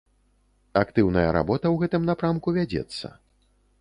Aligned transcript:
Актыўная 0.83 1.27
работа 1.37 1.63
ў 1.73 1.85
гэтым 1.85 2.09
напрамку 2.11 2.57
вядзецца. 2.59 3.17